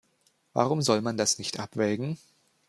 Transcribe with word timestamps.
Warum 0.53 0.81
soll 0.81 1.01
man 1.01 1.15
das 1.15 1.37
nicht 1.37 1.59
abwägen? 1.59 2.17